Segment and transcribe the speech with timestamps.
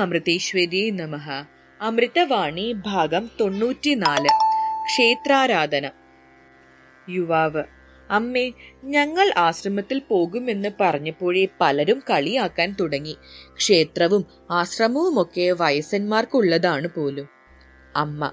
[0.00, 1.42] അമൃതേശ്വരി നമഃ.
[1.80, 4.28] അമൃതവാണി ഭാഗം തൊണ്ണൂറ്റിനാല്.
[4.84, 5.90] ക്ഷേത്രാരാധന.
[7.08, 7.62] യുവാവ്.
[8.10, 8.50] അമ്മേ
[8.84, 13.16] ഞങ്ങൾ ആശ്രമത്തിൽ പോകുമെന്ന് പറഞ്ഞപ്പോഴേ പലരും കളിയാക്കാൻ തുടങ്ങി.
[13.56, 17.28] ക്ഷേത്രവും ആശ്രമവുമൊക്കെ വയസ്സന്മാർക്കുള്ളതാണ് പോലും.
[17.96, 18.32] അമ്മ.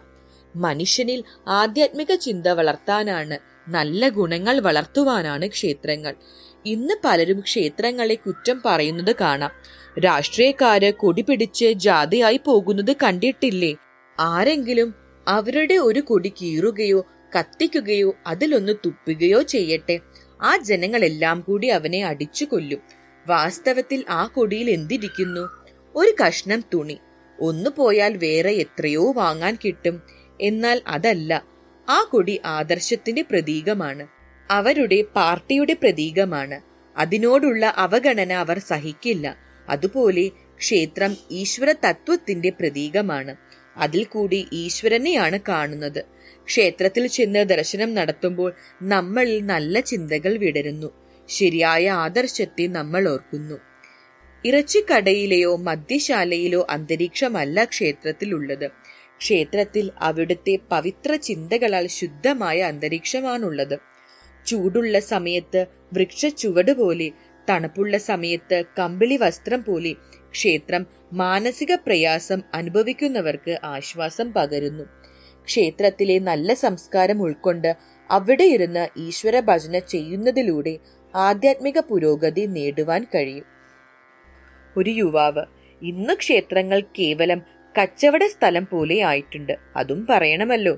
[0.56, 3.38] മനുഷ്യനിൽ ആധ്യാത്മിക ചിന്ത വളർത്താനാണ്
[3.70, 6.16] നല്ല ഗുണങ്ങൾ വളർത്തുവാനാണ് ക്ഷേത്രങ്ങൾ.
[6.66, 9.52] ഇന്ന് പലരും ക്ഷേത്രങ്ങളെ കുറ്റം പറയുന്നത് കാണാം.
[10.00, 13.76] രാഷ്ട്രീയക്കാര് കൊടി പിടിച്ച് ജാതിയായി പോകുന്നത് കണ്ടിട്ടില്ലേ?
[14.20, 14.94] ആരെങ്കിലും
[15.28, 17.06] അവരുടെ ഒരു കൊടി കീറുകയോ
[17.40, 20.00] കത്തിക്കുകയോ അതിലൊന്ന് തുപ്പുകയോ ചെയ്യട്ടെ.
[20.42, 22.80] ആ ജനങ്ങളെല്ലാം കൂടി അവനെ അടിച്ചു കൊല്ലും.
[23.28, 25.50] വാസ്തവത്തിൽ ആ കൊടിയിൽ എന്തിരിക്കുന്നു?
[25.96, 26.98] ഒരു കഷ്ണം തുണി.
[27.40, 30.02] ഒന്നു പോയാൽ വേറെ എത്രയോ വാങ്ങാൻ കിട്ടും.
[30.42, 31.46] എന്നാൽ അതല്ല
[31.90, 34.08] ആ കൊടി ആദർശത്തിന്റെ പ്രതീകമാണ്.
[34.52, 36.62] അവരുടെ പാർട്ടിയുടെ പ്രതീകമാണ്.
[36.98, 39.38] അതിനോടുള്ള അവഗണന അവർ സഹിക്കില്ല.
[39.70, 43.36] അതുപോലെ ക്ഷേത്രം ഈശ്വര തത്വത്തിന്റെ പ്രതീകമാണ്.
[43.78, 46.04] അതിൽ കൂടി ഈശ്വരനെയാണ് കാണുന്നത്.
[46.46, 50.92] ക്ഷേത്രത്തിൽ ചെന്ന് ദർശനം നടത്തുമ്പോൾ നമ്മളിൽ നല്ല ചിന്തകൾ വിടരുന്നു.
[51.30, 53.56] ശരിയായ ആദർശത്തെ നമ്മൾ ഓർക്കുന്നു.
[54.46, 58.68] ഇറച്ചിക്കടയിലെയോ മദ്യശാലയിലോ അന്തരീക്ഷമല്ല ക്ഷേത്രത്തിലുള്ളത്.
[59.18, 63.95] ക്ഷേത്രത്തിൽ അവിടുത്തെ പവിത്ര ചിന്തകളാൽ ശുദ്ധമായ അന്തരീക്ഷമാണുള്ളത്.
[64.46, 65.62] ചൂടുള്ള സമയത്ത്
[65.94, 67.12] വൃക്ഷ ചുവട് പോലെ
[67.50, 69.94] തണുപ്പുള്ള സമയത്ത് കമ്പിളി വസ്ത്രം പോലെ
[70.32, 74.86] ക്ഷേത്രം മാനസിക പ്രയാസം അനുഭവിക്കുന്നവർക്ക് ആശ്വാസം പകരുന്നു.
[75.48, 77.76] ക്ഷേത്രത്തിലെ നല്ല സംസ്കാരം ഉൾക്കൊണ്ട്
[78.10, 80.74] അവിടെ ഇരുന്ന് ഈശ്വര ഭജന ചെയ്യുന്നതിലൂടെ
[81.14, 83.46] ആധ്യാത്മിക പുരോഗതി നേടുവാൻ കഴിയും.
[84.78, 85.44] ഒരു യുവാവ്
[85.82, 87.40] ഇന്ന് ക്ഷേത്രങ്ങൾ കേവലം
[87.76, 90.76] കച്ചവട സ്ഥലം പോലെ ആയിട്ടുണ്ട് അതും പറയണമല്ലോ.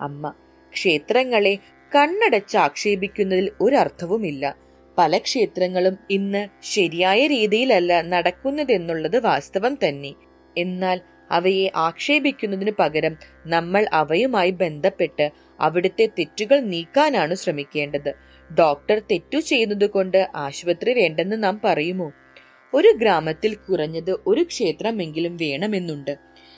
[0.00, 0.32] അമ്മ
[0.72, 1.58] ക്ഷേത്രങ്ങളെ
[1.94, 4.56] കണ്ണടച്ച് ആക്ഷേപിക്കുന്നതിൽ ഒരർത്ഥവുമില്ല.
[4.98, 10.14] പല ക്ഷേത്രങ്ങളും ഇന്ന് ശരിയായ രീതിയിലല്ല നടക്കുന്നതെന്നുള്ളത് വാസ്തവം തന്നെ.
[10.58, 15.30] എന്നാൽ അവയെ ആക്ഷേപിക്കുന്നതിനു പകരം നമ്മൾ അവയുമായി ബന്ധപ്പെട്ട്
[15.60, 18.14] അവിടുത്തെ തെറ്റുകൾ നീക്കാനാണ് ശ്രമിക്കേണ്ടത്.
[18.58, 22.12] ഡോക്ടർ തെറ്റു ചെയ്യുന്നത് കൊണ്ട് ആശുപത്രി വേണ്ടെന്ന് നാം പറയുമോ?
[22.74, 26.16] ഒരു ഗ്രാമത്തിൽ കുറഞ്ഞത് ഒരു ക്ഷേത്രമെങ്കിലും വേണമെന്നുണ്ട്.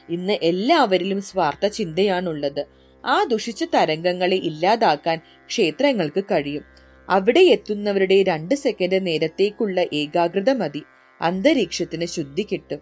[0.08, 2.66] ഇന്ന് എല്ലാവരിലും സ്വാർത്ഥ ചിന്തയാണുള്ളത്.
[3.08, 6.62] ആ ദുഷിച്ച തരംഗങ്ങളെ ഇല്ലാതാക്കാൻ ക്ഷേത്രങ്ങൾക്ക് കഴിയും.
[7.08, 10.82] അവിടെ എത്തുന്നവരുടെ രണ്ട് സെക്കൻഡ് നേരത്തേക്കുള്ള ഏകാഗ്രത മതി.
[11.20, 12.78] അന്തരീക്ഷത്തിന് ശുദ്ധി കിട്ടും.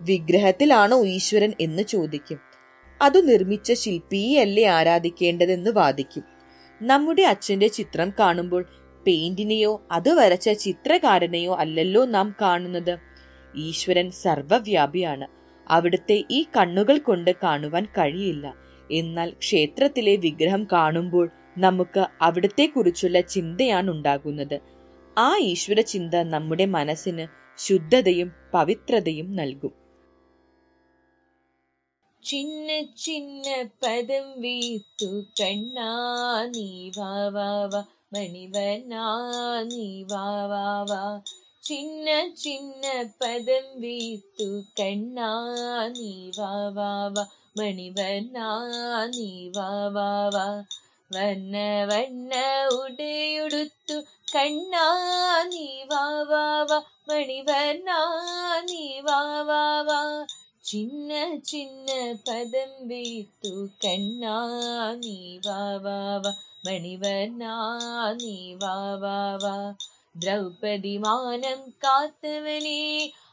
[0.00, 2.38] വിഗ്രഹത്തിലാണോ ഈശ്വരൻ എന്ന് ചോദിക്കും.
[3.02, 6.22] അത് നിർമ്മിച്ച ശില്പിയല്ലേ ആരാധിക്കേണ്ടതെന്ന് വാദിക്കും.
[6.82, 8.66] നമ്മുടെ അച്ഛന്റെ ചിത്രം കാണുമ്പോൾ
[9.06, 12.98] പെയിന്റിനെയോ അത് വരച്ച ചിത്രകാരനെയോ അല്ലല്ലോ നാം കാണുന്നത്.
[13.56, 15.26] ഈശ്വരൻ സർവവ്യാപിയാണ്.
[15.68, 18.67] അവിടുത്തെ ഈ കണ്ണുകൾ കൊണ്ട് കാണുവാൻ കഴിയില്ല.
[18.90, 24.60] എന്നാൽ ക്ഷേത്രത്തിലെ വിഗ്രഹം കാണുമ്പോൾ നമുക്ക് അവിടത്തെ കുറിച്ചുള്ള ചിന്തയാണ് ഉണ്ടാകുന്നത്.
[25.18, 27.26] ആ ഈശ്വര ചിന്ത നമ്മുടെ മനസ്സിന്
[27.58, 29.88] ശുദ്ധതയും പവിത്രതയും നൽകും.
[32.24, 35.92] ചിന്ന ചിന്ന പദം വീത്തു കണ്ണാ
[36.56, 36.90] നീ
[39.62, 40.02] നീ
[41.62, 45.44] ചിന്ന ചിന്ന പദം വീത്തു കണ്ണാ
[45.88, 47.26] നീ വാ വാ വാ
[47.58, 48.48] മണിവനാ
[49.14, 50.46] നീ വാ വാ വാ
[51.10, 51.56] വന്ന
[51.90, 52.32] വണ്ണ
[52.78, 53.96] ഉടയുടുത്തു
[54.32, 54.86] കണ്ണാ
[55.52, 56.78] നീ വാ വാ വാ
[57.10, 57.98] മണിവനാ
[58.70, 59.20] നീ വാ
[59.50, 60.00] വാ വാ
[60.64, 61.12] ചിന്ന
[61.50, 61.90] ചിന്ന
[62.26, 63.52] പദം വീത്തു
[63.84, 64.36] കണ്ണാ
[65.04, 66.32] നീ വാ വാ വാ
[66.66, 67.54] മണിവർണാ
[68.22, 69.54] നീ വാ വാ വാ
[70.14, 72.82] ദ്രൗപദി മാനം കാത്തവനേ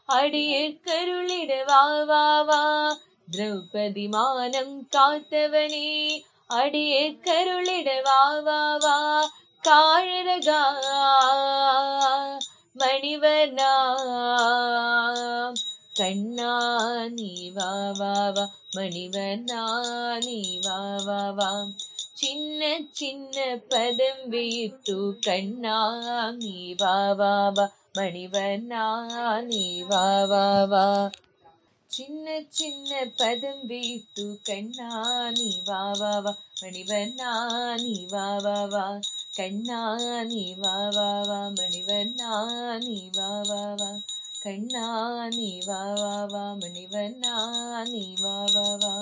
[0.09, 2.61] അടിയക്കരുളിട വാ വാ വാ
[3.27, 5.87] ദ്രൗപദി മാനം കാത്തവനേ
[6.57, 8.97] അടിയക്കരുളിട വാ വാ വാ
[9.63, 10.61] കാഴരകാ
[12.75, 13.71] മണിവർണാ
[15.99, 16.53] കണ്ണാ
[17.17, 17.69] നീ വാ
[17.99, 19.61] വാ വാ മണിവർണാ
[20.25, 21.49] നീ വാ വാ വാ
[22.21, 22.61] ചിന്ന
[22.99, 23.37] ചിന്ന
[23.71, 24.97] പദം വീട്ടു
[25.27, 25.77] കണ്ണാ
[26.41, 27.65] നീ വാ വാ വാ
[27.97, 28.85] മണിവർണാ
[29.49, 31.34] നീ വാ വാ വാ ചിന്ന
[31.95, 34.87] ചിന്ന പദം വീട്ടു കണ്ണാ
[35.37, 36.31] നീ വാ വാ വാ
[36.61, 37.31] മണിവർണാ
[37.83, 38.83] നീ വാ വാ വാ
[39.37, 39.79] കണ്ണാ
[40.31, 42.31] നീ വാ വാ വാ മണിവർണാ
[42.83, 43.29] നീ വാ
[48.55, 48.93] വാ വാ